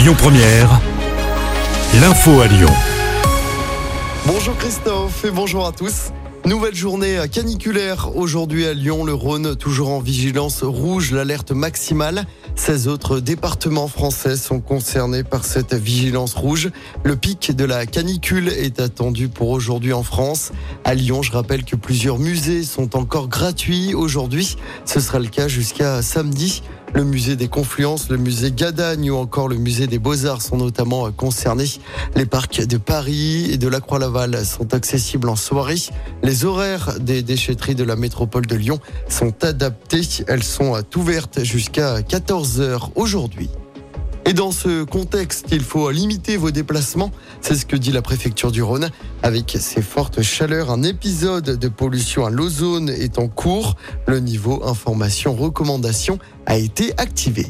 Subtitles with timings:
[0.00, 0.80] Lyon Première,
[2.00, 2.70] l'info à Lyon.
[4.24, 6.12] Bonjour Christophe et bonjour à tous.
[6.46, 12.24] Nouvelle journée caniculaire aujourd'hui à Lyon, le Rhône toujours en vigilance rouge, l'alerte maximale.
[12.56, 16.70] 16 autres départements français sont concernés par cette vigilance rouge.
[17.04, 20.52] Le pic de la canicule est attendu pour aujourd'hui en France.
[20.84, 24.56] À Lyon, je rappelle que plusieurs musées sont encore gratuits aujourd'hui.
[24.86, 26.62] Ce sera le cas jusqu'à samedi.
[26.92, 31.10] Le musée des Confluences, le musée Gadagne ou encore le musée des Beaux-Arts sont notamment
[31.12, 31.66] concernés.
[32.16, 35.76] Les parcs de Paris et de la Croix-Laval sont accessibles en soirée.
[36.22, 40.02] Les horaires des déchetteries de la métropole de Lyon sont adaptés.
[40.26, 43.50] Elles sont ouvertes jusqu'à 14h aujourd'hui.
[44.30, 47.10] Et dans ce contexte, il faut limiter vos déplacements.
[47.40, 48.88] C'est ce que dit la préfecture du Rhône.
[49.24, 53.74] Avec ces fortes chaleurs, un épisode de pollution à l'ozone est en cours.
[54.06, 57.46] Le niveau information recommandation a été activé.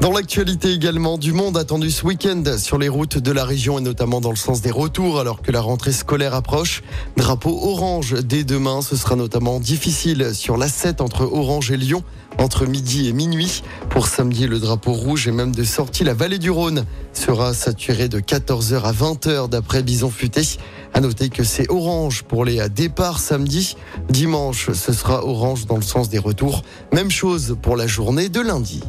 [0.00, 3.80] Dans l'actualité également, du monde attendu ce week-end sur les routes de la région et
[3.80, 6.82] notamment dans le sens des retours alors que la rentrée scolaire approche.
[7.16, 12.02] Drapeau orange dès demain, ce sera notamment difficile sur l'A7 entre Orange et Lyon
[12.38, 13.62] entre midi et minuit.
[13.90, 18.08] Pour samedi, le drapeau rouge et même de sortie, la vallée du Rhône sera saturée
[18.08, 20.42] de 14h à 20h d'après Bison Futé.
[20.92, 23.76] À noter que c'est orange pour les départs samedi.
[24.08, 26.62] Dimanche, ce sera orange dans le sens des retours.
[26.92, 28.82] Même chose pour la journée de lundi.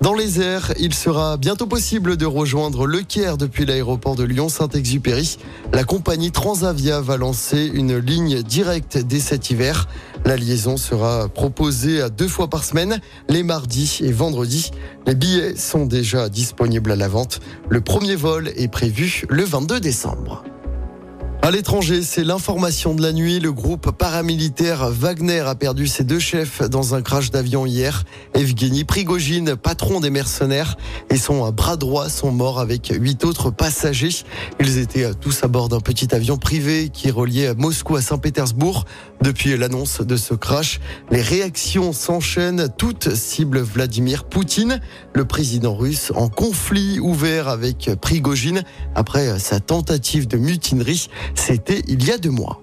[0.00, 5.36] Dans les airs, il sera bientôt possible de rejoindre Le Caire depuis l'aéroport de Lyon-Saint-Exupéry.
[5.74, 9.88] La compagnie Transavia va lancer une ligne directe dès cet hiver.
[10.24, 12.98] La liaison sera proposée à deux fois par semaine,
[13.28, 14.70] les mardis et vendredis.
[15.06, 17.40] Les billets sont déjà disponibles à la vente.
[17.68, 20.44] Le premier vol est prévu le 22 décembre.
[21.50, 23.40] À l'étranger, c'est l'information de la nuit.
[23.40, 28.04] Le groupe paramilitaire Wagner a perdu ses deux chefs dans un crash d'avion hier.
[28.34, 30.76] Evgeny Prigogine, patron des mercenaires,
[31.10, 34.22] et son bras droit sont morts avec huit autres passagers.
[34.60, 38.84] Ils étaient tous à bord d'un petit avion privé qui reliait Moscou à Saint-Pétersbourg.
[39.20, 40.78] Depuis l'annonce de ce crash,
[41.10, 42.68] les réactions s'enchaînent.
[42.78, 44.80] Toutes ciblent Vladimir Poutine,
[45.14, 48.62] le président russe, en conflit ouvert avec Prigogine
[48.94, 51.08] après sa tentative de mutinerie.
[51.40, 52.60] C'était il y a deux mois.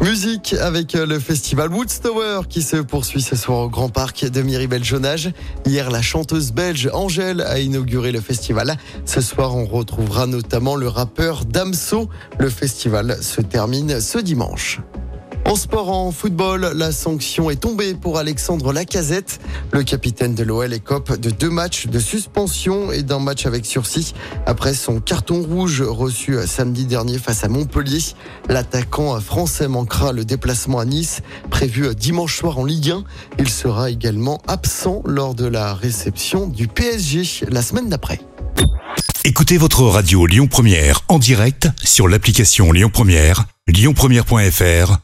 [0.00, 5.30] Musique avec le festival Woodstower qui se poursuit ce soir au Grand Parc de Miribel-Jonage.
[5.64, 8.76] Hier, la chanteuse belge Angèle a inauguré le festival.
[9.06, 12.08] Ce soir, on retrouvera notamment le rappeur Damso.
[12.40, 14.80] Le festival se termine ce dimanche.
[15.46, 19.40] En sport, en football, la sanction est tombée pour Alexandre Lacazette.
[19.72, 24.14] Le capitaine de l'OL écope de deux matchs de suspension et d'un match avec sursis
[24.46, 28.00] après son carton rouge reçu samedi dernier face à Montpellier.
[28.48, 33.04] L'attaquant français manquera le déplacement à Nice prévu dimanche soir en Ligue 1.
[33.38, 38.20] Il sera également absent lors de la réception du PSG la semaine d'après.
[39.24, 45.03] Écoutez votre radio Lyon Première en direct sur l'application Lyon Première, lyonpremière.fr